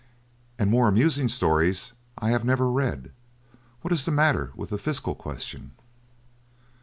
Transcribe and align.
And 0.57 0.71
more 0.71 0.87
amusing 0.87 1.27
stories 1.27 1.93
I 2.17 2.31
have 2.31 2.43
never 2.43 2.71
read. 2.71 3.11
What 3.81 3.91
is 3.91 4.03
the 4.03 4.09
matter 4.11 4.51
with 4.55 4.71
the 4.71 4.79
Fiscal 4.79 5.13
question? 5.13 5.73